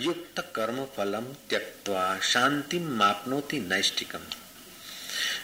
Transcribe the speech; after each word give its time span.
युक्त 0.00 0.40
कर्म 0.54 0.76
फलम 0.96 1.24
त्यक्वा 1.50 2.18
शांति 2.22 2.78
मापनोति 2.78 3.58
नैष्टिकम 3.60 4.18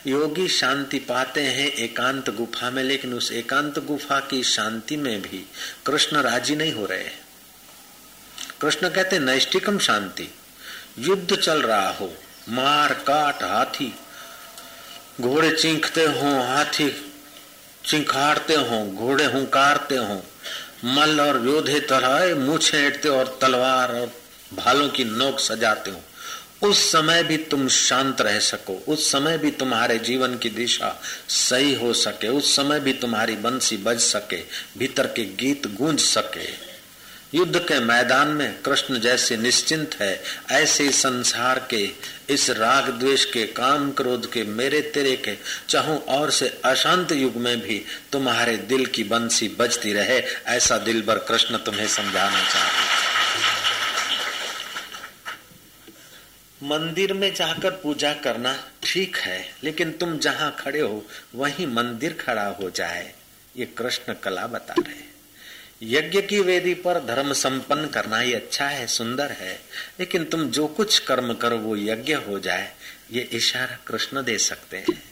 योगी 0.07 0.47
शांति 0.49 0.99
पाते 0.99 1.41
हैं 1.41 1.67
एकांत 1.67 2.31
गुफा 2.31 2.71
में, 2.71 2.83
लेकिन 2.83 3.15
उस 3.15 3.31
एकांत 3.33 3.79
गुफा 3.79 4.21
की 4.21 4.43
शांति 4.45 4.97
में 4.97 5.23
भी 5.23 5.45
कृष्ण 5.87 6.23
राज़ी 6.23 6.57
नहीं 6.57 6.73
हो 6.73 6.87
रहे 6.87 7.09
कृष्ण 8.61 8.89
कहते 8.89 9.19
नैष्टिकम 9.19 9.79
शांति। 9.79 10.29
युद्ध 10.99 11.37
चल 11.37 11.63
रहा 11.63 11.91
हो, 11.91 12.13
मार, 12.49 12.95
काट, 12.95 13.43
हाथी। 13.43 13.93
घोड़े 15.21 15.51
चीखते 15.53 16.05
हो, 16.05 16.41
हाथी 16.43 16.91
चिंखाड़ते 17.85 18.55
हो, 18.55 18.85
घोड़े 18.87 19.25
हुंकारते 19.25 19.97
हो। 19.97 20.23
मल 20.87 21.21
और 21.21 21.47
योधे 21.47 21.81
तरह 21.81 22.35
मुँह 22.37 22.59
छेड़ते 22.59 23.09
और 23.09 23.39
तलवार 23.41 23.93
और 23.93 24.13
भालों 24.57 24.89
की 24.89 25.05
नोक 25.05 25.41
सजाते 25.41 25.91
हो। 25.91 26.01
उस 26.63 26.93
समय 26.93 27.23
भी 27.23 27.37
तुम 27.37 27.69
शांत 27.69 28.21
रह 28.21 28.39
सको। 28.39 28.85
उस 28.89 29.13
समय 29.13 29.39
भी 29.39 29.51
तुम्हारे 29.51 29.99
जीवन 29.99 30.37
की 30.39 30.51
दिशा 30.51 31.03
सही 31.29 31.75
हो 31.75 31.93
सके। 31.93 32.29
उस 32.29 32.57
समय 32.57 32.81
भी 32.81 32.93
तुम्हारी 32.93 33.37
बंसी 33.37 33.77
बज 33.77 33.99
सके, 33.99 34.43
भीतर 34.79 35.07
के 35.07 35.25
गीत 35.25 35.67
गूंज 35.67 36.01
सके। 36.01 36.75
युद्ध 37.35 37.59
के 37.59 37.81
मैदान 37.81 38.29
में 38.29 38.63
कृष्ण 38.63 39.01
जैसे 39.01 39.37
निश्चिंत 39.37 39.95
है, 40.01 40.23
ऐसे 40.51 40.91
संसार 40.93 41.67
के, 41.71 41.91
इस 42.31 42.51
राग 42.51 42.91
द्वेष 42.91 43.25
के, 43.25 43.47
काम 43.47 43.91
क्रोध 43.93 44.33
के, 44.33 44.45
मेरे 44.45 44.81
तेरे 44.81 45.17
के, 45.17 45.37
चाहूँ 45.69 46.05
और 46.05 46.31
से 46.31 46.61
अशांत 46.65 47.13
युग 47.13 47.37
में 47.37 47.61
भी 47.61 47.85
तुम्हारे 48.13 48.57
दिल 48.57 48.87
की 48.87 49.05
बंसी 49.05 49.49
बजती 49.49 49.93
रहे, 49.93 50.23
ऐसा 50.47 50.79
दिल 50.79 51.03
भर 51.03 51.19
कृष्ण 51.19 51.57
तुम्हें 51.57 51.89
समझाना 51.89 52.41
चाहते 52.41 53.04
मंदिर 56.65 57.13
में 57.13 57.35
जाकर 57.35 57.71
पूजा 57.71 58.13
करना 58.15 58.55
ठीक 58.83 59.17
है, 59.17 59.45
लेकिन 59.65 59.91
तुम 59.93 60.17
जहाँ 60.19 60.55
खड़े 60.59 60.81
हो, 60.81 61.05
वहीं 61.35 61.67
मंदिर 61.67 62.13
खड़ा 62.21 62.47
हो 62.61 62.71
जाए। 62.71 63.13
ये 63.57 63.65
कृष्ण 63.79 64.15
कला 64.15 64.47
बता 64.47 64.75
रहे 64.79 65.03
यज्ञ 65.83 66.21
की 66.21 66.41
वेदी 66.41 66.75
पर 66.75 66.99
धर्म 67.05 67.33
संपन्न 67.33 67.87
करना 67.87 68.19
ही 68.19 68.33
अच्छा 68.33 68.67
है, 68.67 68.87
सुंदर 68.87 69.33
है, 69.33 69.59
लेकिन 70.01 70.25
तुम 70.25 70.49
जो 70.51 70.67
कुछ 70.67 70.99
कर्म 70.99 71.33
करो, 71.35 71.59
वो 71.59 71.77
यज्ञ 71.77 72.15
हो 72.15 72.39
जाए, 72.39 72.73
ये 73.13 73.23
इशारा 73.33 73.79
कृष्ण 73.87 74.23
दे 74.23 74.39
सकते 74.39 74.77
हैं। 74.77 75.03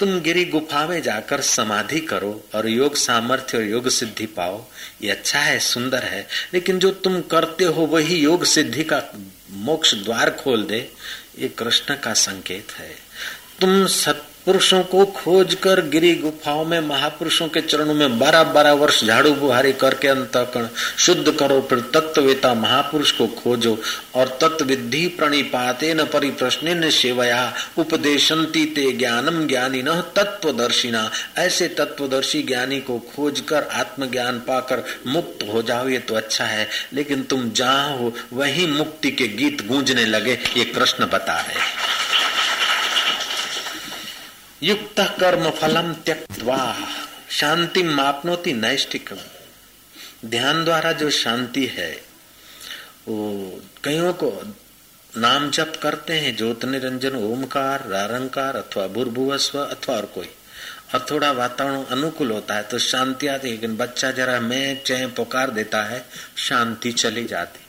तुम 0.00 0.20
गिरी 0.20 0.44
गुफा 0.44 0.86
में 0.86 1.02
जाकर 1.02 1.40
समाधि 1.40 2.00
करो 2.00 2.32
और 2.54 2.68
योग 2.68 2.96
सामर्थ्य 2.96 3.58
और 3.58 3.64
योग 3.64 3.88
सिद्धि 3.88 4.26
पाओ। 4.26 4.64
ये 5.02 5.10
अच्छा 5.10 5.38
है, 5.38 5.58
सुंदर 5.58 6.02
है, 6.02 6.26
लेकिन 6.54 6.78
जो 6.78 6.90
तुम 6.90 7.20
करते 7.20 7.64
हो, 7.64 7.86
वही 7.86 8.16
योग 8.16 8.44
सिद्धि 8.44 8.84
का 8.84 9.02
मोक्ष 9.52 9.94
द्वार 9.94 10.30
खोल 10.30 10.64
दे 10.64 10.92
ये 11.38 11.48
कृष्ण 11.48 11.94
का 11.94 12.14
संकेत 12.14 12.72
है। 12.72 12.94
तुम 13.60 13.86
सत 13.86 14.29
पुरुषों 14.50 14.82
को 14.82 15.04
खोज 15.06 15.54
कर 15.54 15.88
गिरी 15.88 16.14
गुफाओं 16.14 16.64
में, 16.64 16.80
महापुरुषों 16.80 17.48
के 17.48 17.60
चरणों 17.60 17.94
में 17.94 18.18
बारह 18.18 18.42
बारह 18.42 18.72
वर्ष 18.72 19.04
झाड़ू 19.04 19.34
बुहारी 19.34 19.72
करके 19.72 20.08
अंतकरण, 20.08 20.68
शुद्ध 20.98 21.32
करो, 21.32 21.60
फिर 21.60 21.80
तत्ववेता 21.80 22.54
महापुरुष 22.54 23.10
को 23.10 23.26
खोजो, 23.26 23.78
और 24.14 24.38
तत्विधि 24.40 25.06
प्रणिपाते 25.06 25.94
न 25.94 26.04
परिप्रश्न 26.04 26.90
सेवया, 26.90 27.54
उपदेशंती 27.78 28.66
ते 28.66 28.92
ज्ञानम 28.92 29.46
ज्ञानी 29.46 29.82
न 29.82 30.02
तत्वदर्शिना। 30.16 31.10
ऐसे 31.38 31.68
तत्वदर्शी 31.68 32.42
ज्ञानी 32.42 32.80
को 32.80 32.98
खोज 32.98 33.40
कर 33.40 33.62
आत्मज्ञान 33.62 34.38
पाकर 34.38 34.84
मुक्त 35.06 35.48
हो 35.54 35.62
जाओ, 35.62 35.88
ये 35.88 35.98
तो 35.98 36.14
अच्छा 36.14 36.44
है। 36.44 36.68
लेकिन 36.92 37.22
तुम 37.22 37.50
जहाँ 37.50 37.96
हो, 37.96 38.12
वही 38.32 38.66
मुक्ति 38.66 39.10
के 39.10 39.28
गीत 39.28 39.66
गूंजने 39.66 40.04
लगे, 40.04 40.38
ये 40.56 40.64
कृष्ण 40.64 41.06
बता 41.06 41.40
रहे 41.40 42.19
युक्त 44.62 45.00
कर्म 45.20 45.48
फलम 45.50 45.92
त्यक्वा 46.06 46.76
शांति 47.30 47.82
मापनोती 47.82 48.52
नैष्टिक 48.52 49.10
ध्यान 50.26 50.64
द्वारा 50.64 50.92
जो 50.92 51.08
शांति 51.10 51.64
है, 51.66 51.90
वो 53.08 53.60
कईयों 53.84 54.12
को 54.12 54.30
नाम 55.12 55.48
जप 55.50 55.78
करते 55.82 56.12
हैं, 56.12 56.36
ज्योत 56.36 56.64
निरंजन, 56.64 57.16
ओमकार, 57.16 57.86
रारंकार 57.88 58.56
अथवा 58.56 58.86
भूर्भुवस्व 58.88 59.58
अथवा 59.58 59.96
और 59.96 60.06
कोई। 60.14 60.28
और 60.94 61.06
थोड़ा 61.10 61.30
वातावरण 61.32 61.84
अनुकूल 61.90 62.30
होता 62.30 62.54
है 62.54 62.62
तो 62.62 62.78
शांति 62.80 63.26
आती 63.26 63.48
है, 63.48 63.54
लेकिन 63.54 63.76
बच्चा 63.76 64.10
जरा 64.10 64.38
मैं 64.40 64.82
चह 64.84 65.06
पुकार 65.08 65.50
देता 65.50 65.82
है, 65.82 66.04
शांति 66.38 66.92
चली 66.92 67.24
जाती। 67.24 67.66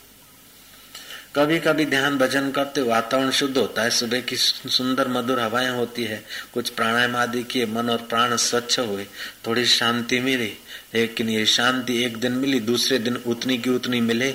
कभी 1.34 1.58
कभी 1.58 1.84
ध्यान 1.86 2.16
भजन 2.18 2.50
करते 2.50 2.80
वातावरण 2.82 3.30
शुद्ध 3.30 3.56
होता 3.58 3.82
है। 3.82 3.90
सुबह 3.90 4.20
की 4.20 4.36
सुंदर 4.36 5.08
मधुर 5.08 5.38
हवाएँ 5.40 5.68
होती 5.68 6.04
है। 6.04 6.22
कुछ 6.54 6.68
प्राणायाम 6.70 7.16
आदि 7.16 7.42
किए, 7.42 7.66
मन 7.66 7.90
और 7.90 8.02
प्राण 8.10 8.36
स्वच्छ 8.38 8.78
हुए। 8.78 9.06
थोड़ी 9.46 9.64
शांति 9.66 10.20
मिली, 10.20 10.52
लेकिन 10.94 11.30
ये 11.30 11.46
शांति 11.46 12.02
एक 12.04 12.16
दिन 12.16 12.32
मिली, 12.34 12.60
दूसरे 12.62 12.98
दिन 12.98 13.16
उतनी 13.16 13.58
की 13.58 13.70
उतनी 13.70 14.00
मिले। 14.02 14.28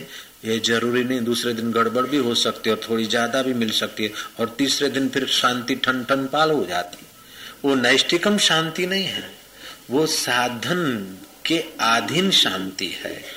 ये 0.46 0.60
ज़रूरी 0.62 1.04
नहीं, 1.04 1.22
दूसरे 1.22 1.54
दिन 1.54 1.72
गड़बड़ 1.72 2.06
भी 2.06 2.18
हो 2.18 2.36
सकती 2.36 2.70
है 2.70 2.76
और 2.76 2.82
थोड़ी 2.90 3.06
ज़्यादा 3.06 3.42
भी 3.44 3.54
मिल 3.54 3.72
सकती 3.74 4.04
है 4.04 4.12
और 4.40 4.56
तीसरे 4.58 4.90
दिन 4.90 5.10
फिर 5.10 5.26
शांति 5.34 5.76
ठन 5.76 6.04
ठन 6.04 6.26
पाल 6.26 6.52
हो। 6.52 6.66
जाती 6.66 7.06
वो 7.64 7.76
नैष्टिकम 7.78 8.38
शांति 8.42 8.86
नहीं 8.86 9.06
है। 9.06 9.30
वो 9.90 10.06
साधन 10.08 10.86
के 11.46 11.64
अधीन 11.86 12.32
शांति 12.34 12.96
है। 12.96 13.37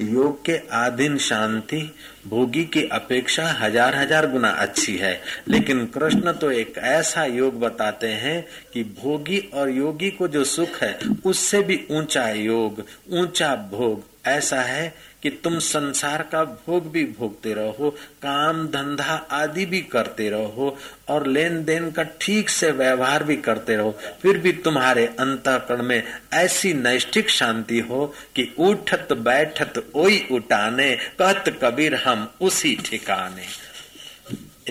योग 0.00 0.44
के 0.44 0.56
आधीन 0.72 1.16
शांति, 1.18 1.80
भोगी 2.26 2.64
की 2.64 2.82
अपेक्षा 2.88 3.46
हज़ार 3.60 3.94
हज़ार 3.94 4.30
गुना 4.30 4.48
अच्छी 4.50 4.96
है। 4.96 5.20
लेकिन 5.48 5.84
कृष्ण 5.86 6.32
तो 6.32 6.50
एक 6.50 6.78
ऐसा 6.78 7.24
योग 7.24 7.58
बताते 7.60 8.06
हैं 8.06 8.44
कि 8.72 8.84
भोगी 9.02 9.38
और 9.54 9.70
योगी 9.70 10.10
को 10.10 10.28
जो 10.28 10.44
सुख 10.44 10.82
है, 10.82 10.98
उससे 11.24 11.62
भी 11.62 11.80
ऊँचा 11.90 12.28
योग, 12.28 12.84
ऊँचा 13.12 13.54
भोग 13.72 14.04
ऐसा 14.26 14.60
है 14.60 14.92
कि 15.22 15.30
तुम 15.44 15.58
संसार 15.58 16.22
का 16.22 16.42
भोग 16.44 16.90
भी 16.92 17.04
भोगते 17.18 17.52
रहो, 17.54 17.90
काम, 18.22 18.66
धंधा 18.68 19.14
आदि 19.32 19.66
भी 19.66 19.80
करते 19.92 20.28
रहो 20.30 20.76
और 21.08 21.26
लेन 21.26 21.64
देन 21.64 21.90
का 21.90 22.02
ठीक 22.20 22.48
से 22.48 22.70
व्यवहार 22.72 23.24
भी 23.24 23.36
करते 23.38 23.76
रहो, 23.76 23.90
फिर 24.22 24.38
भी 24.38 24.52
तुम्हारे 24.54 25.06
अंतकरण 25.06 25.82
में 25.82 26.02
ऐसी 26.34 26.72
नैष्ठिक 26.74 27.30
शांति 27.30 27.78
हो 27.80 28.06
कि 28.36 28.52
उठत 28.58 29.12
बैठत 29.12 29.84
ओई 29.94 30.26
उठाने, 30.30 30.94
कहत 31.18 31.58
कबीर 31.62 31.94
हम 31.96 32.28
उसी 32.40 32.76
ठिकाने। 32.84 33.46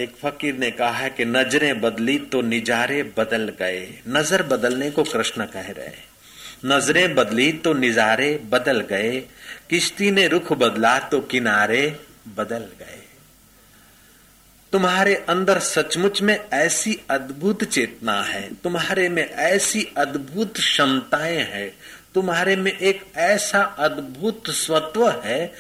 एक 0.02 0.16
फकीर 0.16 0.56
ने 0.56 0.70
कहा 0.72 0.92
है 0.92 1.10
कि 1.10 1.26
नज़रें 1.26 1.80
बदली 1.82 2.18
तो 2.32 2.42
निजारे 2.42 3.02
बदल 3.18 3.52
गए। 3.60 3.88
नज़र 4.08 4.44
बदलने 4.48 4.90
को 4.92 5.04
कृष्ण 5.04 5.46
कह 5.46 5.72
रहे 5.72 5.88
नज़रें 6.66 7.16
बदली 7.16 7.52
तो 7.54 7.74
निजारे 7.74 8.38
बदल 8.50 8.80
गए, 8.82 9.20
किश्ती 9.70 10.12
ने 10.12 10.28
रुख 10.28 10.52
बदला 10.54 10.98
तो 11.00 11.20
किनारे 11.22 12.00
बदल 12.38 12.64
गए। 12.80 13.02
तुम्हारे 14.74 15.14
अंदर 15.30 15.60
सचमुच 15.60 16.22
में 16.22 16.40
ऐसी 16.54 16.98
अद्भुत 17.10 17.64
चेतना 17.64 18.22
है, 18.22 18.42
तुम्हारे 18.54 19.08
में 19.10 19.24
ऐसी 19.24 19.88
अद्भुत 19.98 20.54
क्षमताएँ 20.54 21.38
हैं, 21.44 21.72
तुम्हारे 22.16 22.56
में 22.56 22.72
एक 22.72 23.04
ऐसा 23.16 23.62
अद्भुत 23.80 24.50
स्वत्व 24.50 25.10
है 25.24 25.54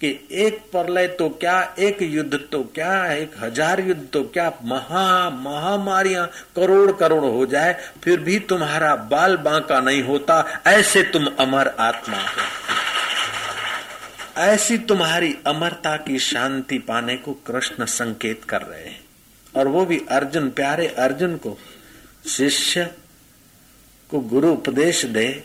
कि 0.00 0.08
एक 0.30 0.58
प्रलय 0.72 1.06
तो 1.08 1.28
क्या, 1.28 1.74
एक 1.78 2.02
युद्ध 2.02 2.38
तो 2.52 2.62
क्या, 2.74 3.12
एक 3.12 3.34
हज़ार 3.38 3.80
युद्ध 3.80 4.02
तो 4.12 4.22
क्या, 4.22 4.52
महा, 4.64 5.30
महामारियाँ 5.30 6.26
करोड़ 6.56 6.92
करोड़ 6.92 7.24
हो 7.24 7.46
जाए, 7.46 7.76
फिर 8.04 8.20
भी 8.20 8.38
तुम्हारा 8.38 8.94
बाल 8.96 9.36
बांका 9.36 9.80
नहीं 9.80 10.02
होता, 10.02 10.62
ऐसे 10.66 11.02
तुम 11.02 11.26
अमर 11.26 11.68
आत्मा 11.68 12.18
हो। 12.18 12.42
ऐसी 14.40 14.78
तुम्हारी 14.78 15.34
अमरता 15.46 15.96
की 15.96 16.18
शांति 16.18 16.78
पाने 16.78 17.16
को 17.16 17.32
कृष्ण 17.32 17.84
संकेत 17.84 18.44
कर 18.44 18.62
रहे 18.62 18.84
हैं। 18.84 19.00
और 19.56 19.68
वो 19.68 19.84
भी 19.84 20.00
अर्जुन, 20.10 20.50
प्यारे 20.50 20.86
अर्जुन 20.86 21.36
को 21.36 21.58
शिष्य 22.28 22.90
को 24.10 24.20
गुरु 24.20 24.52
उपदेश 24.52 25.04
दे 25.04 25.44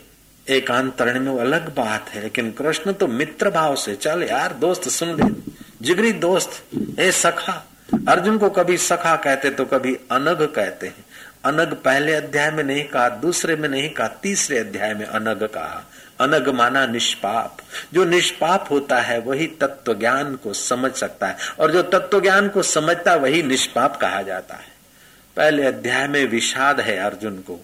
एकांतरण 0.50 1.20
में 1.20 1.30
वो 1.32 1.38
अलग 1.38 1.74
बात 1.74 2.08
है, 2.08 2.22
लेकिन 2.22 2.50
कृष्ण 2.50 2.92
तो 2.92 3.06
मित्र 3.06 3.50
भाव 3.50 3.76
से, 3.76 3.94
चल 3.94 4.22
यार, 4.22 4.52
दोस्त 4.52 4.88
सुन 4.88 5.14
ले, 5.14 5.52
जिगरी 5.82 6.12
दोस्त, 6.12 6.62
ए 7.00 7.10
सखा, 7.12 7.66
अर्जुन 8.08 8.38
को 8.38 8.50
कभी 8.50 8.76
सखा 8.78 9.16
कहते 9.16 9.50
तो 9.50 9.64
कभी 9.64 9.94
अनग 9.94 10.42
कहते 10.56 10.86
हैं। 10.86 11.04
अनग 11.44 11.72
पहले 11.74 12.12
अध्याय 12.12 12.50
में 12.50 12.64
नहीं 12.64 12.84
कहा, 12.84 13.08
दूसरे 13.08 13.56
में 13.56 13.68
नहीं 13.68 13.90
कहा, 13.90 14.08
तीसरे 14.08 14.58
अध्याय 14.58 14.94
में 14.94 15.06
अनग 15.06 15.42
कहा। 15.42 15.84
अनग 16.20 16.48
माना 16.48 16.86
निष्पाप। 16.86 17.56
जो 17.94 18.04
निष्पाप 18.04 18.68
होता 18.70 18.98
है, 18.98 19.18
वही 19.18 19.46
तत्व 19.46 19.94
ज्ञान 19.94 20.34
को 20.36 20.52
समझ 20.52 20.92
सकता 20.92 21.26
है, 21.26 21.36
और 21.60 21.72
जो 21.72 21.82
तत्व 21.82 22.20
ज्ञान 22.20 22.48
को 22.48 22.62
समझता 22.62 23.14
वही 23.14 23.42
निष्पाप 23.42 23.96
कहा 23.96 24.22
जाता 24.22 24.54
है। 24.54 24.68
पहले 25.36 25.64
अध्याय 25.64 26.08
में 26.08 26.24
विषाद 26.26 26.80
है 26.80 26.96
अर्जुन 26.98 27.36
को, 27.36 27.60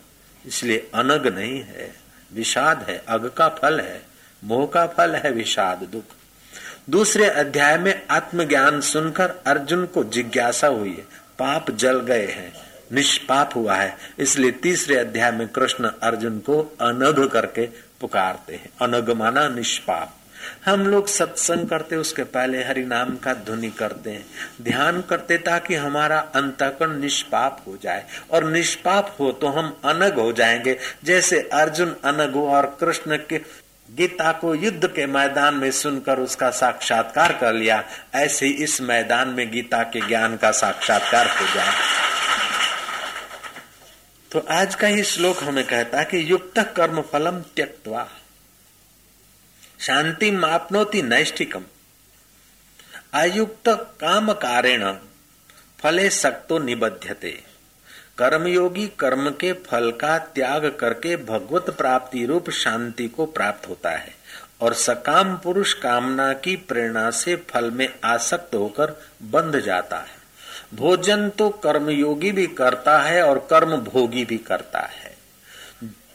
इसलिए 0.46 0.90
अनग 0.94 1.26
नहीं 1.38 1.60
है। 1.60 2.05
विषाद 2.32 2.86
है, 2.88 3.04
अग 3.08 3.30
का 3.36 3.48
फल 3.48 3.80
है, 3.80 4.02
मोह 4.44 4.66
का 4.66 4.86
फल 4.86 5.14
है 5.14 5.30
विषाद, 5.30 5.78
दुख। 5.78 6.04
दूसरे 6.90 7.26
अध्याय 7.26 7.78
में 7.78 8.06
आत्मज्ञान 8.10 8.80
सुनकर 8.80 9.30
अर्जुन 9.46 9.86
को 9.86 10.04
जिज्ञासा 10.04 10.66
हुई 10.66 10.90
है, 10.90 11.02
पाप 11.38 11.70
जल 11.70 12.00
गए 12.00 12.26
हैं, 12.26 12.52
निष्पाप 12.92 13.50
हुआ 13.54 13.74
है। 13.74 13.96
इसलिए 14.18 14.50
तीसरे 14.50 14.96
अध्याय 14.96 15.30
में 15.30 15.48
कृष्ण 15.48 15.90
अर्जुन 16.02 16.38
को 16.38 16.76
अनघ 16.80 17.28
करके 17.28 17.66
पुकारते 18.00 18.54
हैं, 18.54 18.70
अनघ 18.80 19.10
माना 19.10 19.48
निष्पाप। 19.48 20.15
हम 20.66 20.86
लोग 20.86 21.06
सत्संग 21.06 21.68
करते, 21.68 21.96
उसके 21.96 22.24
पहले 22.24 22.64
हरि 22.64 22.84
नाम 22.84 23.16
का 23.16 23.34
ध्वनि 23.34 23.70
करते 23.70 24.10
हैं। 24.10 24.26
ध्यान 24.62 25.00
करते 25.00 25.38
ताकि 25.38 25.74
हमारा 25.74 26.18
अंतकरण 26.18 27.00
निष्पाप 27.00 27.64
हो 27.66 27.78
जाए। 27.82 28.04
और 28.30 28.50
निष्पाप 28.50 29.16
हो 29.20 29.32
तो 29.32 29.46
हम 29.46 29.80
अनग 29.84 30.14
हो 30.14 30.32
जाएँगे। 30.32 30.78
जैसे 31.04 31.50
अर्जुन 31.52 31.96
अनग 32.04 32.34
हो 32.34 32.48
और 32.48 32.76
कृष्ण 32.80 33.16
के 33.16 33.66
गीता 33.90 34.32
को 34.32 34.54
युद्ध 34.54 34.86
के 34.86 35.06
मैदान 35.06 35.54
में 35.54 35.70
सुनकर 35.70 36.18
उसका 36.18 36.50
साक्षात्कार 36.50 37.32
कर 37.32 37.52
लिया, 37.52 37.84
ऐसे 38.14 38.46
ही 38.46 38.52
इस 38.52 38.80
मैदान 38.80 39.28
में 39.28 39.50
गीता 39.50 39.82
के 39.82 40.06
ज्ञान 40.06 40.36
का 40.36 40.50
साक्षात्कार 40.50 41.26
हो 41.26 41.54
जाए। 41.54 41.72
तो 44.32 44.46
आज 44.50 44.74
का 44.74 44.86
ही 44.86 45.02
श्लोक 45.02 45.42
हमें 45.42 45.66
कहता 45.66 45.98
है 45.98 46.04
कि 46.04 46.30
युक्त 46.30 46.58
कर्म 46.58 47.00
फलम 47.00 47.40
त्यक्वा 47.40 48.08
शांति 49.86 50.30
मापनोति 50.30 51.02
नैष्ठिकम। 51.02 51.64
अयुक्त 53.14 53.68
काम 54.00 54.32
कारेण 54.32 54.82
फले 55.80 56.08
सक्तो 56.10 56.58
निबध्यते। 56.58 57.30
कर्मयोगी 58.18 58.86
कर्म 59.00 59.30
के 59.30 59.52
फल 59.52 59.90
का 59.90 60.18
त्याग 60.18 60.66
करके 60.80 61.16
भगवत 61.16 61.70
प्राप्ति 61.70 62.24
रूप 62.26 62.50
शांति 62.50 63.08
को 63.08 63.26
प्राप्त 63.26 63.68
होता 63.68 63.90
है 63.90 64.14
और 64.60 64.74
सकाम 64.74 65.36
पुरुष 65.36 65.74
कामना 65.74 66.32
की 66.32 66.56
प्रेरणा 66.56 67.10
से 67.10 67.36
फल 67.36 67.70
में 67.70 67.88
आसक्त 68.04 68.54
होकर 68.54 69.00
बंध 69.22 69.60
जाता 69.60 69.98
है। 69.98 70.16
भोजन 70.74 71.28
तो 71.28 71.48
कर्मयोगी 71.50 72.32
भी 72.32 72.46
करता 72.46 72.98
है 72.98 73.22
और 73.22 73.46
कर्म 73.50 73.76
भोगी 73.76 74.24
भी 74.24 74.38
करता 74.38 74.80
है। 74.80 75.14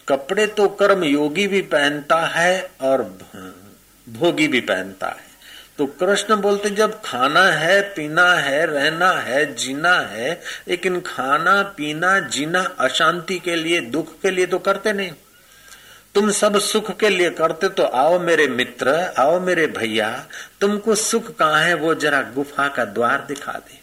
कपड़े 0.08 0.48
तो 0.48 0.68
कर्म 0.70 1.04
योगी 1.04 1.48
भी 1.48 1.62
पहनता 1.62 2.26
है 2.28 2.72
और 2.82 3.04
भोगी 4.12 4.48
भी 4.48 4.62
पहनता 4.62 5.08
है। 5.08 5.32
तो 5.78 5.86
कृष्ण 5.86 6.36
बोलते, 6.36 6.70
जब 6.70 7.02
खाना 7.02 7.44
है, 7.44 7.82
पीना 7.82 8.34
है, 8.34 8.66
रहना 8.66 9.12
है, 9.12 9.56
जीना 9.56 9.94
है, 10.00 10.42
लेकिन 10.68 11.00
खाना, 11.00 11.62
पीना, 11.62 12.20
जीना 12.20 12.62
अशांति 12.80 13.40
के 13.40 13.56
लिए, 13.56 13.82
दुख 13.82 14.22
के 14.22 14.32
लिए 14.32 14.46
तो 14.46 14.60
करते 14.60 14.94
नहीं। 14.94 15.12
तुम 16.16 16.32
सब 16.32 16.60
सुख 16.60 16.98
के 16.98 17.10
लिए 17.10 17.30
करते 17.30 17.70
तो 17.70 17.84
आओ 17.84 18.20
मेरे 18.20 18.48
मित्र, 18.48 19.14
आओ 19.18 19.40
मेरे 19.40 19.68
भैया, 19.68 20.28
तुमको 20.62 20.96
सुख 20.96 21.36
कहाँ 21.36 21.62
है, 21.62 21.74
वो 21.74 21.96
जरा 21.96 22.22
गुफा 22.22 22.68
का 22.68 22.86
द्वार 22.86 23.26
दिखा 23.28 23.52
दे। 23.52 23.80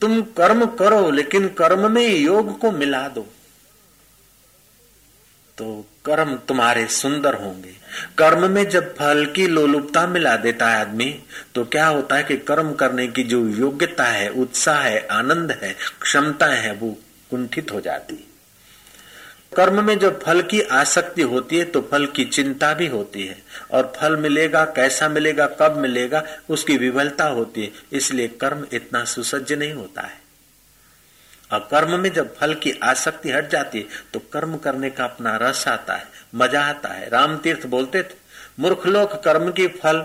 तुम 0.00 0.22
कर्म 0.22 0.66
करो, 0.66 1.10
लेकिन 1.10 1.48
कर्म 1.48 1.92
में 1.92 2.08
योग 2.08 2.58
को 2.58 2.70
मिला 2.72 3.08
दो। 3.08 3.26
कर्म 6.14 6.34
तुम्हारे 6.48 6.86
सुंदर 6.86 7.34
होंगे। 7.34 7.70
कर्म 8.18 8.50
में 8.50 8.68
जब 8.68 8.94
फल 8.94 9.26
की 9.26 9.46
लोलुपता 9.46 10.06
मिला 10.06 10.36
देता 10.36 10.68
है 10.68 10.80
आदमी 10.80 11.18
तो 11.54 11.64
क्या 11.64 11.86
होता 11.86 12.16
है 12.16 12.22
कि 12.22 12.36
कर्म 12.36 12.72
करने 12.72 13.06
की 13.08 13.22
जो 13.22 13.48
योग्यता 13.48 14.04
है, 14.04 14.28
उत्साह 14.28 14.78
है, 14.78 15.06
आनंद 15.06 15.52
है, 15.62 15.76
क्षमता 16.00 16.46
है, 16.46 16.72
वो 16.72 16.96
कुंठित 17.30 17.72
हो 17.72 17.80
जाती। 17.80 18.14
है 18.14 18.34
कर्म 19.56 19.84
में 19.84 19.98
जब 19.98 20.22
फल 20.22 20.42
की 20.42 20.60
आसक्ति 20.60 21.22
होती 21.22 21.58
है 21.58 21.64
तो 21.64 21.88
फल 21.90 22.06
की 22.06 22.24
चिंता 22.24 22.74
भी 22.74 22.86
होती 22.86 23.26
है। 23.26 23.42
और 23.70 23.92
फल 23.96 24.16
मिलेगा, 24.16 24.64
कैसा 24.64 25.08
मिलेगा, 25.08 25.46
कब 25.46 25.76
मिलेगा, 25.76 26.24
उसकी 26.50 26.76
विवलता 26.76 27.24
होती 27.24 27.62
है। 27.62 27.70
इसलिए 27.92 28.28
कर्म 28.28 28.66
इतना 28.72 29.04
सुसज्ज 29.04 29.52
नहीं 29.52 29.72
होता 29.72 30.02
है। 30.02 30.23
और 31.54 31.68
कर्म 31.70 31.98
में 32.00 32.12
जब 32.12 32.34
फल 32.36 32.54
की 32.56 32.72
आसक्ति 32.84 33.30
हट 33.30 33.50
जाती 33.50 33.78
है 33.78 34.02
तो 34.12 34.20
कर्म 34.32 34.56
करने 34.58 34.90
का 34.90 35.04
अपना 35.04 35.36
रस 35.42 35.66
आता 35.68 35.94
है, 35.94 36.06
मज़ा 36.34 36.62
आता 36.62 36.88
है। 36.90 37.08
राम 37.10 37.36
तीर्थ 37.38 37.66
बोलते 37.68 38.02
थे, 38.02 38.22
मूर्ख 38.60 38.86
लोग 38.86 39.22
कर्म 39.24 39.50
की 39.52 39.66
फल 39.76 40.00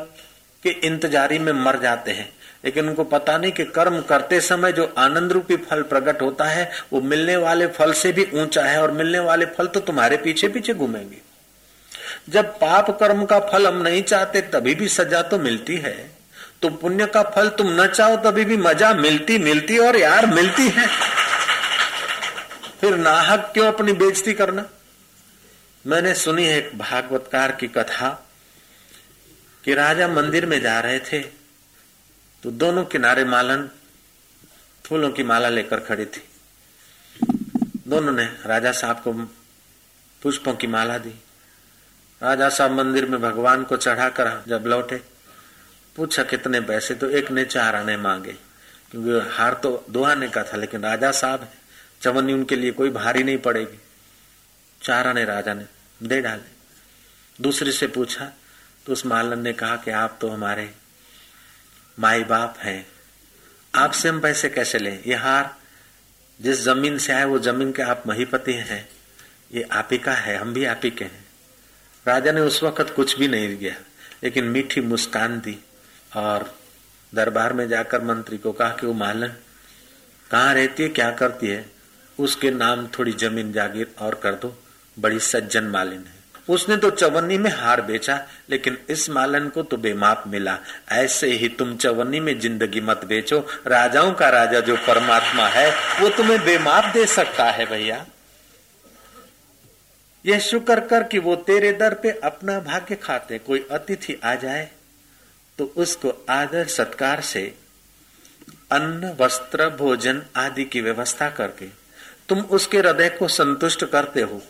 के 0.64 0.70
इंतजारी 0.70 1.40
में 1.40 1.52
मर 1.56 1.80
जाते 1.80 2.12
हैं, 2.12 2.30
लेकिन 2.66 2.88
उनको 2.90 3.04
पता 3.06 3.38
नहीं 3.38 3.52
कि 3.52 3.64
कर्म 3.66 4.00
करते 4.02 4.40
समय 4.42 4.72
जो 4.72 4.94
आनंद 4.98 5.32
रूपी 5.32 5.56
फल 5.60 5.82
प्रकट 5.84 6.22
होता 6.22 6.46
है, 6.46 6.70
वो 6.94 7.02
मिलने 7.02 7.36
वाले 7.38 7.68
फल 7.70 7.94
से 7.94 8.12
भी 8.12 8.28
ऊँचा 8.34 8.64
है, 8.64 8.82
और 8.82 8.92
मिलने 8.92 9.20
वाले 9.22 9.46
फल 9.48 9.68
तो 9.68 9.80
तुम्हारे 9.82 10.18
पीछे 10.20 10.48
पीछे 10.48 10.74
घूमेंगे। 10.74 11.22
जब 12.30 12.54
पाप 12.56 12.90
कर्म 13.00 13.24
का 13.26 13.40
फल 13.42 13.68
हम 13.68 13.82
नहीं 13.82 14.02
चाहते, 14.04 14.42
तभी 14.44 14.76
भी 14.76 14.88
सजा 14.90 15.22
तो 15.24 15.38
मिलती 15.40 15.78
है। 15.78 15.96
तो 16.62 16.70
पुण्य 16.72 17.06
का 17.06 17.22
फल 17.26 17.50
तुम 17.50 17.68
न 17.74 17.88
चाहो, 17.88 18.16
तभी 18.22 18.46
भी 18.46 18.58
मज़ा 18.60 18.94
मिलती 18.96 19.38
मिलती 19.40 19.78
और 19.80 19.98
यार 19.98 20.26
मिलती 20.28 20.68
है। 20.70 20.88
फिर 22.80 22.98
नाहक 22.98 23.50
क्यों 23.54 23.68
अपनी 23.68 23.94
बेजती 23.94 24.34
करना? 24.34 24.66
मैंने 25.86 26.14
सुनी 26.16 26.46
है 26.46 26.58
एक 26.58 26.78
भागवतकार 26.78 27.52
की 27.52 27.68
कथा 27.68 28.10
कि 29.64 29.74
राजा 29.74 30.08
मंदिर 30.08 30.46
में 30.46 30.60
जा 30.62 30.80
रहे 30.80 31.00
थे 31.02 31.20
तो 32.44 32.52
दोनों 32.54 32.84
किनारे 32.86 33.24
मालन, 33.26 33.70
फूलों 34.86 35.12
की 35.12 35.24
माला 35.24 35.50
लेकर 35.50 35.80
खड़ी 35.80 36.06
थी। 36.06 36.22
दोनों 37.88 38.14
ने 38.14 38.26
राजा 38.46 38.72
साहब 38.72 39.02
को 39.02 39.14
पुष्पों 40.22 40.54
की 40.54 40.68
माला 40.68 40.98
दी। 40.98 41.14
राजा 42.22 42.50
साहब 42.50 42.72
मंदिर 42.72 43.06
में 43.06 43.20
भगवान 43.22 43.64
को 43.64 43.78
चढ़ाकर 43.78 44.44
जब 44.48 44.64
लौटे, 44.68 45.02
पूछा, 45.96 46.24
कितने 46.24 46.62
पैसे? 46.62 46.96
तो 46.96 47.10
एक 47.10 47.32
ने 47.32 47.46
चार 47.46 47.76
आने 47.76 47.98
मांगे, 47.98 48.36
क्योंकि 48.92 49.28
हार 49.32 49.54
तो 49.54 49.86
दो 49.90 50.04
आने 50.04 50.28
का 50.30 50.44
था, 50.44 50.58
लेकिन 50.58 50.82
राजा 50.82 51.12
साहब 51.14 51.42
है 51.42 51.59
चवन्नी 52.02 52.34
उनके 52.34 52.56
लिए 52.56 52.72
कोई 52.72 52.90
भारी 52.90 53.24
नहीं 53.24 53.38
पड़ेगी। 53.38 53.80
चार 54.82 55.08
आने 55.08 55.24
राजा 55.26 55.54
ने 55.54 55.66
दे 56.04 56.22
डाले। 56.22 56.58
दूसरे 57.40 57.72
से 57.72 57.88
पूछा 57.88 58.32
तो 58.86 58.94
उस 58.94 59.06
मालन 59.06 59.40
ने 59.40 59.54
कहा 59.54 59.76
कि 59.76 59.92
आप 59.92 60.18
तो 60.22 60.30
हमारे 60.30 60.70
माई 61.98 62.24
बाप 62.24 62.58
हैं। 62.60 62.86
आपसे 63.74 64.10
हम 64.10 64.20
पैसे 64.20 64.50
कैसे 64.50 64.80
लें? 64.80 65.04
ये 65.04 65.16
हार 65.16 65.56
जिस 66.40 66.62
ज़मीन 66.62 66.98
से 66.98 67.14
आए, 67.14 67.26
वो 67.26 67.40
ज़मीन 67.40 67.72
के 67.72 67.82
आप 67.82 68.04
महीपति 68.08 68.54
हैं। 68.54 68.88
ये 69.52 69.62
आप 69.64 69.90
ही 69.92 69.98
का 69.98 70.14
है 70.14 70.36
हम 70.38 70.54
भी 70.54 70.66
आप 70.66 70.82
ही। 70.84 70.90
के 70.90 71.06
हैं 71.06 71.26
राजा 72.06 72.32
ने 72.32 72.42
उस 72.42 72.62
वक्त 72.64 72.94
कुछ 72.96 73.18
भी 73.18 73.28
नहीं 73.28 73.58
दिया, 73.58 73.74
लेकिन 74.24 74.46
मीठी 74.46 74.82
मुस्कान 74.82 75.40
दी 75.40 75.58
और 76.16 76.56
दरबार 77.14 77.54
में 77.54 77.68
जाकर 77.68 78.02
मंत्री 78.02 78.38
को 78.38 78.52
कहा 78.52 78.70
कि 78.70 78.88
वो 78.88 78.94
मालन 78.94 79.34
कहाँ 80.32 80.54
रहती 80.54 80.84
है, 80.84 80.90
क्या 80.90 81.12
करती 81.12 81.48
है? 81.48 81.79
उसके 82.20 82.52
नाम 82.52 82.88
थोड़ी 82.90 83.12
ज़मीन 83.14 83.52
जागीर 83.54 83.94
और 84.02 84.16
कर 84.16 84.34
दो, 84.34 84.56
बड़ी 84.98 85.20
सज्जन 85.22 85.64
मालिन 85.66 86.00
है। 86.00 86.18
उसने 86.50 86.76
तो 86.78 86.90
चवन्नी 86.90 87.38
में 87.38 87.50
हार 87.52 87.82
बेचा, 87.82 88.20
लेकिन 88.50 88.78
इस 88.90 89.10
मालन 89.10 89.48
को 89.50 89.64
तो 89.64 89.78
बेमाप 89.78 90.24
मिला। 90.28 90.58
ऐसे 90.92 91.28
ही 91.32 91.48
तुम 91.50 91.76
चवन्नी 91.78 92.20
में 92.20 92.40
ज़िंदगी 92.40 92.82
मत 92.82 93.06
बेचो। 93.06 93.40
राजाओं 93.68 94.14
का 94.14 94.30
राजा 94.30 94.60
जो 94.60 94.76
परमात्मा 94.88 95.48
है, 95.48 95.70
वो 96.02 96.10
तुम्हें 96.10 96.40
बेमाप 96.46 96.94
दे 96.94 97.06
सकता 97.08 97.50
है 97.52 97.66
भैया। 97.66 98.06
यह 100.26 100.40
शुक्र 100.42 100.80
कर 100.88 101.04
कि 101.04 101.20
वो 101.20 101.36
तेरे 101.44 101.72
दर 101.74 101.94
पे 101.94 102.12
अपना 102.24 102.60
भाग्य 102.62 102.96
खाते। 102.96 103.38
कोई 103.40 103.66
अतिथि 103.72 104.20
आ 104.24 104.36
जाए 104.36 104.70
तो 105.60 105.66
उसको 105.78 106.14
आदर 106.30 106.66
सत्कार 106.68 107.22
से 107.22 107.42
अन्न, 108.72 109.16
वस्त्र, 109.20 109.70
भोजन 109.70 110.22
आदि 110.38 110.64
की 110.66 110.82
व्यवस्था 110.82 111.30
करके 111.30 111.66
तुम 112.30 112.42
उसके 112.42 112.78
हृदय 112.78 113.10
को 113.10 113.28
संतुष्ट 113.28 113.86
करते 113.86 114.22
हो। 114.22 114.42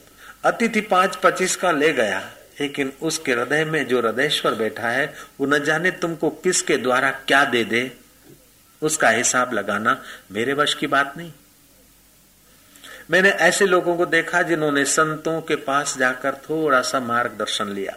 अतिथि 0.45 0.81
पाँच 0.81 1.15
पच्चीस 1.15 1.55
का 1.55 1.71
ले 1.71 1.93
गया, 1.93 2.19
लेकिन 2.61 2.93
उसके 3.01 3.31
हृदय 3.31 3.65
में 3.65 3.87
जो 3.87 4.01
हृदयश्वर 4.01 4.53
बैठा 4.53 4.89
है, 4.89 5.13
वो 5.39 5.45
न 5.45 5.63
जाने 5.63 5.91
तुमको 5.91 6.29
किसके 6.29 6.77
द्वारा 6.77 7.11
क्या 7.11 7.45
दे 7.45 7.63
दे। 7.63 7.91
उसका 8.81 9.09
हिसाब 9.09 9.53
लगाना 9.53 10.03
मेरे 10.31 10.53
वश 10.53 10.73
की 10.73 10.87
बात 10.87 11.13
नहीं। 11.17 11.31
मैंने 13.11 13.29
ऐसे 13.29 13.65
लोगों 13.65 13.97
को 13.97 14.05
देखा 14.05 14.41
जिन्होंने 14.41 14.85
संतों 14.85 15.41
के 15.41 15.55
पास 15.55 15.97
जाकर 15.97 16.33
थोड़ा 16.33 16.81
सा 16.81 16.99
मार्गदर्शन 16.99 17.67
लिया। 17.67 17.95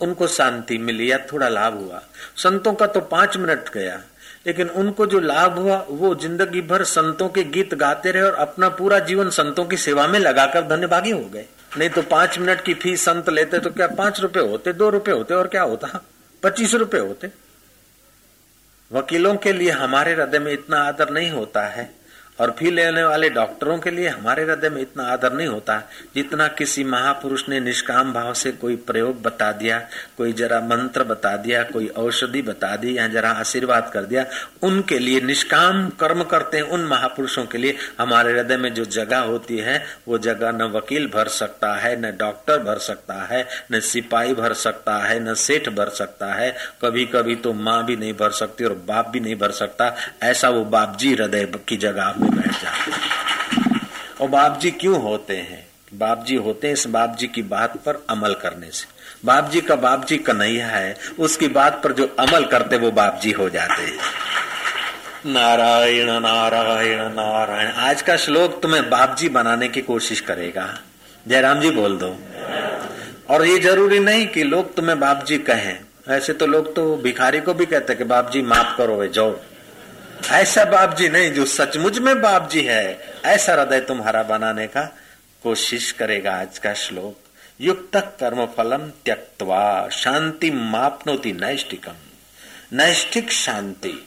उनको 0.00 0.26
शांति 0.26 0.78
मिली 0.78 1.10
या 1.12 1.18
थोड़ा 1.18 1.48
लाभ 1.48 1.74
हुआ। 1.74 2.02
संतों 2.36 2.74
का 2.74 2.86
तो 2.86 3.00
पाँच 3.00 3.36
मिनट 3.36 3.68
गया। 3.68 4.02
लेकिन 4.46 4.68
उनको 4.70 5.06
जो 5.06 5.18
लाभ 5.20 5.58
हुआ, 5.58 5.76
वो 5.90 6.14
ज़िंदगी 6.14 6.60
भर 6.62 6.84
संतों 6.84 7.28
के 7.28 7.42
गीत 7.44 7.74
गाते 7.74 8.10
रहे 8.10 8.22
और 8.22 8.34
अपना 8.36 8.68
पूरा 8.68 8.98
जीवन 8.98 9.30
संतों 9.30 9.64
की 9.64 9.76
सेवा 9.76 10.06
में 10.06 10.18
लगाकर 10.18 10.68
धन्यभागी 10.68 11.10
हो 11.10 11.24
गए। 11.32 11.44
नहीं 11.78 11.88
तो 11.90 12.02
पाँच 12.02 12.38
मिनट 12.38 12.60
की 12.60 12.74
फ़ीस 12.74 13.04
संत 13.04 13.28
लेते 13.30 13.58
तो 13.58 13.70
क्या 13.70 13.86
पाँच 13.88 14.20
रुपए 14.20 14.40
होते, 14.40 14.72
दो 14.72 14.90
रुपए 14.90 15.12
होते 15.12 15.34
और 15.34 15.46
क्या 15.46 15.62
होता? 15.62 16.00
पच्चीस 16.42 16.74
रुपए 16.74 16.98
होते। 16.98 17.30
वकीलों 18.90 19.34
के 19.36 19.52
लिए 19.52 19.70
हमारे 19.70 20.12
हृदय 20.14 20.38
में 20.38 20.52
इतना 20.52 20.82
आदर 20.82 21.10
नहीं 21.10 21.30
होता 21.30 21.66
है। 21.66 21.90
और 22.40 22.50
फ़ी 22.50 22.70
लेने 22.70 23.04
वाले 23.04 23.28
डॉक्टरों 23.28 23.78
के 23.78 23.90
लिए 23.90 24.08
हमारे 24.08 24.42
हृदय 24.44 24.68
में 24.68 24.82
इतना 24.82 25.04
आदर 25.04 25.32
नहीं 25.32 25.46
होता 25.46 25.82
जितना 26.14 26.48
किसी 26.48 26.84
महापुरुष 26.84 27.48
ने 27.48 27.60
निष्काम 27.60 28.12
भाव 28.12 28.32
से 28.34 28.50
कोई 28.50 28.76
प्रयोग 28.76 29.22
बता 29.22 29.52
दिया, 29.52 29.78
कोई 30.16 30.32
जरा 30.32 30.60
मंत्र 30.60 31.04
बता 31.04 31.36
दिया, 31.36 31.62
कोई 31.62 31.88
औषधि 31.88 32.42
बता 32.42 32.76
दी 32.76 32.98
या 32.98 33.08
जरा 33.08 33.30
आशीर्वाद 33.30 33.90
कर 33.94 34.02
दिया। 34.02 34.24
उनके 34.62 34.98
लिए 34.98 35.20
निष्काम 35.20 35.88
कर्म 35.88 36.22
करते 36.22 36.56
हैं, 36.56 36.64
उन 36.64 36.84
महापुरुषों 36.84 37.44
के 37.44 37.58
लिए। 37.58 37.76
हमारे 38.00 38.32
हृदय 38.32 38.56
में 38.56 38.74
जो 38.74 38.84
जगह 38.84 39.18
होती 39.18 39.58
है, 39.58 39.84
वो 40.08 40.18
जगह 40.18 40.50
न 40.50 40.62
वकील 40.62 41.06
भर 41.06 41.28
सकता 41.28 41.74
है, 41.74 42.00
न 42.00 42.16
डॉक्टर 42.16 42.58
भर 42.58 42.78
सकता 42.78 43.14
है, 43.14 43.46
न 43.72 43.80
सिपाही 43.80 44.34
भर 44.34 44.52
सकता 44.52 44.98
है, 44.98 45.30
न 45.30 45.34
सेठ 45.34 45.68
भर 45.68 45.88
सकता 45.88 46.34
है। 46.34 46.54
कभी 46.82 47.06
कभी 47.06 47.36
तो 47.36 47.52
माँ 47.52 47.84
भी 47.84 47.96
नहीं 47.96 48.12
भर 48.12 48.30
सकती 48.30 48.64
और 48.64 48.72
बाप 48.72 49.08
भी 49.08 49.20
नहीं 49.20 49.36
भर 49.36 49.50
सकता। 49.50 49.94
ऐसा 50.22 50.48
वो 50.48 50.64
बाप 50.64 50.96
जी 50.96 51.14
हृदय 51.14 51.44
की 51.68 51.76
जगह 51.76 52.14
में 52.26 52.36
बैठ 52.36 52.62
जाते 52.62 54.24
और 54.24 54.28
बाप 54.28 54.58
जी 54.60 54.70
क्यों 54.70 55.02
होते 55.02 55.36
हैं? 55.36 55.66
बाप 55.94 56.24
जी 56.24 56.36
होते 56.36 56.66
हैं 56.66 56.74
इस 56.74 56.86
बाप 56.86 57.16
जी 57.16 57.26
की 57.26 57.42
बात 57.42 57.76
पर 57.76 58.04
अमल 58.10 58.34
करने 58.34 58.70
से। 58.70 58.86
बाप 59.24 59.50
जी 59.50 59.60
का 59.60 59.76
बाप 59.76 60.06
जी 60.06 60.16
कन्हैया 60.16 60.66
है, 60.66 60.96
उसकी 61.18 61.48
बात 61.48 61.80
पर 61.84 61.92
जो 61.92 62.16
अमल 62.18 62.44
करते 62.44 62.76
वो 62.76 62.90
बाप 62.90 63.20
जी 63.22 63.30
हो 63.30 63.48
जाते 63.48 63.82
हैं। 63.82 63.98
नारायण 65.26 66.10
नारायण 66.10 66.98
नारायण। 66.98 67.68
आज 67.68 68.02
का 68.02 68.16
श्लोक 68.16 68.62
तुम्हें 68.62 68.90
बाप 68.90 69.16
जी 69.16 69.28
बनाने 69.28 69.68
की 69.68 69.80
कोशिश 69.80 70.20
करेगा। 70.20 70.78
जयराम 71.28 71.60
जी 71.60 71.70
बोल 71.70 71.96
दो। 71.96 72.16
और 73.30 73.46
ये 73.46 73.58
ज़रूरी 73.58 73.98
नहीं 73.98 74.26
कि 74.26 74.42
लोग 74.42 74.74
तुम्हें 74.74 75.00
बाप 75.00 75.24
जी 75.24 75.38
कहें। 75.38 75.78
ऐसे 76.08 76.32
तो 76.32 76.46
लोग 76.46 76.76
तो 76.76 76.96
भिखारी 76.96 77.40
को 77.40 77.54
भी 77.54 77.66
कहते 77.66 77.94
कि 77.94 78.04
बाप 78.04 78.30
जी 78.30 78.42
माफ़ 78.42 78.76
करो, 78.78 78.96
वे 78.96 79.08
जाओ। 79.08 79.36
ऐसा 80.30 80.64
बाप 80.64 80.96
जी 80.96 81.08
नहीं 81.08 81.30
जो 81.30 81.44
सचमुच 81.44 81.98
में 81.98 82.20
बाप 82.22 82.48
जी 82.50 82.62
है। 82.62 82.98
ऐसा 83.24 83.52
हृदय 83.52 83.80
तुम्हारा 83.80 84.22
बनाने 84.22 84.66
का 84.66 84.82
कोशिश 85.42 85.90
करेगा 85.92 86.32
आज 86.32 86.58
का 86.58 86.72
श्लोक। 86.74 87.18
युक्त 87.60 87.96
कर्म 88.20 88.44
फलम 88.46 88.88
त्यक्वा 89.04 89.88
शांति 89.88 90.50
मापनोति 90.50 91.32
नैष्टिकम 91.32 91.94
नैष्टिक 92.72 93.32
शांति, 93.32 94.06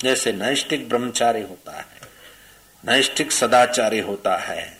जैसे 0.00 0.32
नैष्टिक 0.32 0.88
ब्रह्मचारी 0.88 1.42
होता 1.42 1.76
है 1.76 2.08
नैष्टिक 2.84 3.32
सदाचारी 3.32 3.98
होता 3.98 4.36
है। 4.36 4.78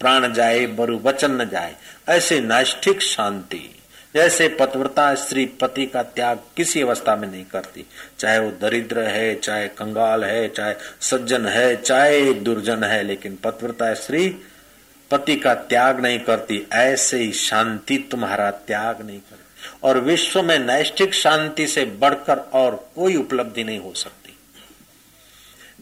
प्राण 0.00 0.32
जाए, 0.32 0.66
बरु 0.66 0.98
वचन 0.98 1.30
न 1.30 1.48
जाए, 1.48 1.74
ऐसे 2.08 2.40
नैष्ठिक 2.40 3.02
शांति। 3.02 3.81
जैसे 4.14 4.48
पतव्रता 4.48 5.14
स्त्री 5.14 5.46
पति 5.46 5.86
का 5.86 6.02
त्याग 6.02 6.40
किसी 6.56 6.80
अवस्था 6.80 7.16
में 7.16 7.28
नहीं 7.28 7.44
करती। 7.44 7.86
चाहे 8.18 8.38
वो 8.38 8.50
दरिद्र 8.50 9.00
है, 9.00 9.34
चाहे 9.34 9.68
कंगाल 9.68 10.24
है, 10.24 10.48
चाहे 10.48 10.74
सज्जन 11.00 11.46
है, 11.46 11.76
चाहे 11.76 12.32
दुर्जन 12.32 12.84
है, 12.84 13.02
लेकिन 13.02 13.36
पतव्रता 13.36 13.94
स्त्री 13.94 14.36
पति 15.10 15.36
का 15.36 15.54
त्याग 15.54 16.00
नहीं 16.00 16.18
करती। 16.18 16.66
ऐसे 16.72 17.16
ही 17.16 17.32
शांति 17.32 18.08
तुम्हारा 18.10 18.50
त्याग 18.50 19.06
नहीं 19.06 19.18
करती। 19.18 19.42
और 19.82 19.98
विश्व 19.98 20.42
में 20.42 20.58
नैष्ठिक 20.58 21.14
शांति 21.14 21.66
से 21.66 21.84
बढ़कर 21.84 22.38
और 22.38 22.90
कोई 22.96 23.16
उपलब्धि 23.16 23.64
नहीं 23.64 23.78
हो 23.78 23.92
सकती। 23.94 24.38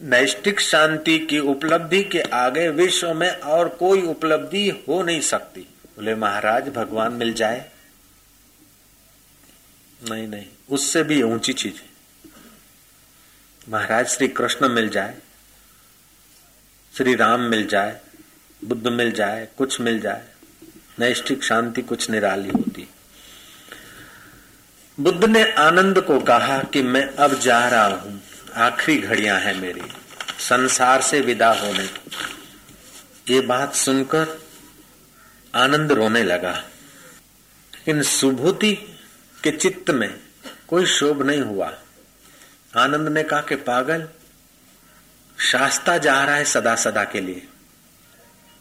नैष्ठिक 0.03 0.59
शांति 0.59 1.19
की 1.19 1.39
उपलब्धि 1.39 2.03
के 2.03 2.19
आगे 2.19 2.69
विश्व 2.69 3.13
में 3.13 3.29
और 3.29 3.69
कोई 3.69 4.01
उपलब्धि 4.01 4.85
हो 4.89 5.03
नहीं 5.03 5.21
सकती। 5.21 5.61
बोले, 5.61 6.15
महाराज, 6.15 6.69
भगवान 6.69 7.13
मिल 7.13 7.33
जाए। 7.33 7.70
नहीं 10.01 10.27
नहीं, 10.27 10.45
उससे 10.69 11.03
भी 11.03 11.21
ऊँची 11.23 11.53
चीज़ 11.53 11.73
है। 11.73 11.89
महाराज 13.69 14.07
श्री 14.07 14.27
कृष्ण 14.27 14.69
मिल 14.69 14.89
जाए, 14.89 15.17
श्री 16.93 17.15
राम 17.15 17.41
मिल 17.41 17.67
जाए, 17.67 17.99
बुद्ध 18.61 18.87
मिल 18.87 19.11
जाए, 19.11 19.47
कुछ 19.57 19.79
मिल 19.81 19.99
जाए, 19.99 20.27
नैष्ठिक 20.99 21.43
शांति 21.43 21.81
कुछ 21.81 22.09
निराली 22.09 22.49
होती। 22.49 22.87
बुद्ध 24.97 25.23
ने 25.25 25.43
आनंद 25.51 26.01
को 26.01 26.19
कहा 26.19 26.61
कि 26.63 26.81
मैं 26.81 27.03
अब 27.15 27.39
जा 27.39 27.67
रहा 27.67 27.85
हूँ, 27.85 28.21
आखिरी 28.55 28.97
घड़ियाँ 28.97 29.39
हैं 29.39 29.55
मेरी, 29.55 29.81
संसार 30.39 31.01
से 31.01 31.21
विदा 31.21 31.51
होने। 31.53 31.89
ये 33.29 33.41
बात 33.41 33.75
सुनकर 33.75 34.39
आनंद 35.53 35.91
रोने 35.91 36.23
लगा। 36.23 36.63
इन 37.87 38.01
सुभूति 38.01 38.90
के 39.43 39.51
चित्त 39.51 39.91
में 39.91 40.19
कोई 40.67 40.85
शोभ 40.85 41.23
नहीं 41.23 41.41
हुआ। 41.41 41.81
आनंद 42.77 43.07
ने 43.07 43.23
कहा 43.23 43.41
कि 43.41 43.55
पागल, 43.55 44.09
शास्ता 45.39 45.97
जा 45.97 46.23
रहा 46.23 46.35
है 46.35 46.45
सदा 46.45 46.75
सदा 46.75 47.03
के 47.03 47.21
लिए। 47.21 47.47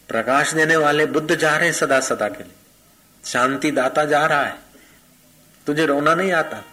प्रकाश 0.08 0.54
देने 0.54 0.76
वाले 0.76 1.06
बुद्ध 1.06 1.34
जा 1.34 1.56
रहे 1.56 1.66
हैं 1.66 1.72
सदा 1.72 2.00
सदा 2.00 2.28
के 2.28 2.44
लिए। 2.44 2.52
शांति 3.24 3.70
दाता 3.70 4.04
जा 4.04 4.26
रहा 4.26 4.44
है। 4.44 4.58
तुझे 5.66 5.86
रोना 5.86 6.14
नहीं 6.14 6.32
आता? 6.32 6.64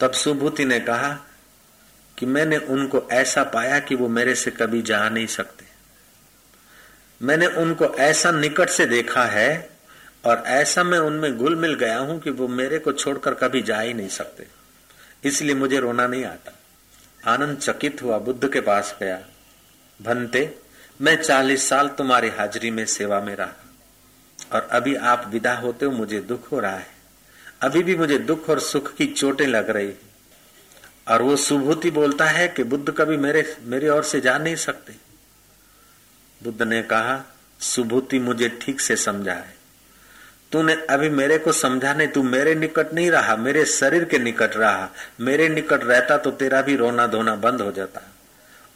तब 0.00 0.12
सुभूति 0.12 0.64
ने 0.64 0.80
कहा 0.80 1.26
कि 2.18 2.26
मैंने 2.26 2.56
उनको 2.56 3.08
ऐसा 3.12 3.44
पाया 3.44 3.78
कि 3.78 3.94
वो 3.94 4.08
मेरे 4.08 4.34
से 4.34 4.50
कभी 4.50 4.82
जा 4.82 5.08
नहीं 5.08 5.26
सकते। 5.26 5.64
मैंने 7.22 7.46
उनको 7.46 7.94
ऐसा 7.94 8.30
निकट 8.30 8.68
से 8.68 8.86
देखा 8.86 9.24
है 9.24 9.70
और 10.24 10.42
ऐसा 10.46 10.84
मैं 10.84 10.98
उनमें 10.98 11.38
घुल 11.38 11.56
मिल 11.56 11.74
गया 11.74 11.98
हूँ 11.98 12.20
कि 12.20 12.30
वो 12.30 12.48
मेरे 12.48 12.78
को 12.78 12.92
छोड़कर 12.92 13.34
कभी 13.34 13.62
जा 13.62 13.80
ही 13.80 13.94
नहीं 13.94 14.08
सकते। 14.08 14.46
इसलिए 15.24 15.54
मुझे 15.54 15.80
रोना 15.80 16.06
नहीं 16.06 16.24
आता। 16.24 16.52
आनंद 17.32 17.58
चकित 17.58 18.02
हुआ, 18.02 18.18
बुद्ध 18.18 18.52
के 18.52 18.60
पास 18.60 18.96
गया। 19.00 19.20
भनते 20.02 20.58
मैं 21.00 21.22
चालीस 21.22 21.68
साल 21.68 21.88
तुम्हारी 21.88 22.28
हाजिरी 22.28 22.70
में 22.70 22.86
सेवा 22.86 23.20
में 23.20 23.36
रहा। 23.36 23.52
और 24.52 24.68
अभी 24.70 24.94
आप 24.94 25.24
विदा 25.28 25.54
होते 25.54 25.86
हो, 25.86 25.92
मुझे 25.92 26.20
दुख 26.20 26.52
हो 26.52 26.60
रहा 26.60 26.76
है। 26.76 26.86
अभी 27.60 27.82
भी 27.82 27.96
मुझे 27.96 28.18
दुख 28.18 28.50
और 28.50 28.60
सुख 28.60 28.94
की 28.94 29.06
चोटें 29.06 29.46
लग 29.46 29.70
रही 29.70 29.86
है। 29.86 29.98
और 31.08 31.22
वो 31.22 31.36
सुभूति 31.36 31.90
बोलता 31.90 32.24
है 32.24 32.48
कि 32.48 32.62
बुद्ध 32.62 32.92
कभी 32.92 33.16
मेरे, 33.16 33.56
मेरी 33.62 33.88
ओर 33.88 34.02
से 34.02 34.20
जा 34.20 34.38
नहीं 34.38 34.56
सकते। 34.56 34.92
बुद्ध 36.42 36.62
ने 36.62 36.82
कहा, 36.82 37.24
सुभूति 37.60 38.18
मुझे 38.18 38.48
ठीक 38.48 38.80
से 38.80 38.96
समझा 38.96 39.34
है। 39.34 39.59
तूने 40.52 40.72
अभी 40.90 41.08
मेरे 41.08 41.38
को 41.38 41.52
समझा 41.52 41.92
नहीं, 41.94 42.08
तू 42.08 42.22
मेरे 42.22 42.54
निकट 42.54 42.94
नहीं 42.94 43.10
रहा, 43.10 43.36
मेरे 43.36 43.64
शरीर 43.64 44.04
के 44.04 44.18
निकट 44.18 44.56
रहा। 44.56 44.88
मेरे 45.20 45.48
निकट 45.48 45.84
रहता 45.84 46.16
तो 46.16 46.30
तेरा 46.30 46.62
भी 46.62 46.76
रोना 46.76 47.06
धोना 47.06 47.34
बंद 47.36 47.60
हो 47.60 47.70
जाता। 47.72 48.02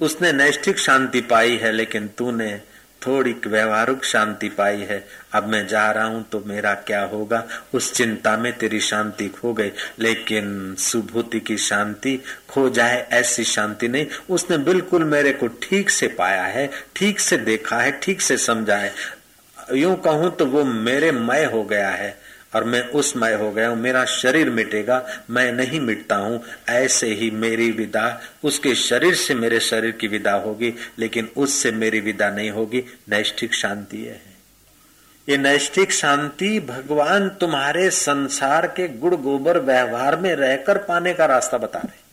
उसने 0.01 0.33
नैष्ठिक 0.33 0.79
शांति 0.79 1.21
पाई 1.21 1.57
है, 1.57 1.73
लेकिन 1.73 2.09
तूने 2.09 2.61
थोड़ी 3.03 3.35
व्यवहारिक 3.47 4.05
शांति 4.05 4.49
पाई 4.49 4.81
है। 4.81 5.07
अब 5.33 5.47
मैं 5.49 5.67
जा 5.67 5.91
रहा 5.91 6.05
हूँ 6.05 6.25
तो 6.33 6.43
मेरा 6.47 6.73
क्या 6.75 7.03
होगा? 7.03 7.43
उस 7.75 7.93
चिंता 7.93 8.37
में 8.37 8.53
तेरी 8.59 8.81
शांति 8.81 9.29
खो 9.31 9.53
गई, 9.53 9.73
लेकिन 9.99 10.75
सुभूति 10.79 11.41
की 11.41 11.57
शांति 11.59 12.17
खो 12.49 12.69
जाए, 12.71 13.07
ऐसी 13.13 13.45
शांति 13.45 13.89
नहीं। 13.89 14.07
उसने 14.31 14.59
बिल्कुल 14.61 15.05
मेरे 15.05 15.33
को 15.33 15.49
ठीक 15.63 15.91
से 15.91 16.09
पाया 16.09 16.45
है, 16.45 16.71
ठीक 16.97 17.21
से 17.21 17.37
देखा 17.37 17.81
है, 17.81 17.93
ठीक 18.03 18.21
से 18.21 18.37
समझा 18.37 18.77
है। 18.77 18.93
यूँ 19.73 19.97
कहूँ 19.97 20.37
तो 20.37 20.47
वो 20.47 20.65
मेरे 20.65 21.13
मय 21.13 21.45
हो 21.45 21.65
गया 21.65 21.91
है 21.91 22.17
और 22.55 22.65
मैं 22.65 22.83
उस 22.89 23.17
मय 23.17 23.35
हो 23.35 23.51
गया 23.51 23.69
हूँ। 23.69 23.77
मेरा 23.77 24.05
शरीर 24.05 24.51
मिटेगा, 24.51 25.07
मैं 25.31 25.53
नहीं 25.53 25.81
मिटता 25.81 26.17
हूँ। 26.17 26.43
ऐसे 26.69 27.07
ही 27.07 27.31
मेरी 27.31 27.71
विदा, 27.71 28.21
उसके 28.45 28.75
शरीर 28.75 29.15
से 29.15 29.35
मेरे 29.35 29.61
शरीर 29.61 29.91
की 29.91 30.09
विदा 30.09 30.33
होगी, 30.33 30.75
लेकिन 30.99 31.31
उससे 31.37 31.73
मेरी 31.73 32.01
विदा 32.01 32.31
नहीं 32.31 32.51
होगी। 32.51 32.85
नैष्ठिक 33.09 33.55
शांति 33.55 34.05
है। 34.05 34.21
ये 35.29 35.37
नैष्ठिक 35.37 35.93
शांति 35.93 36.61
भगवान 36.61 37.29
तुम्हारे 37.29 37.91
संसार 37.91 38.67
के 38.67 38.89
गुड़ 38.89 39.15
गोबर 39.15 39.59
व्यवहार 39.59 40.17
में 40.17 40.35
रहकर 40.35 40.79
पाने 40.79 41.15
का 41.15 41.27
रास्ता 41.27 41.59
बता 41.59 41.79
रहे 41.79 42.04